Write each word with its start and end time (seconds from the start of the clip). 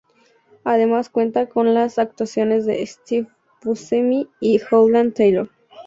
Además 0.63 1.09
cuenta 1.11 1.47
con 1.47 1.75
las 1.75 1.99
actuaciones 1.99 2.65
de 2.65 2.83
Steve 2.87 3.27
Buscemi 3.61 4.27
y 4.39 4.59
Holland 4.71 5.13
Taylor. 5.13 5.47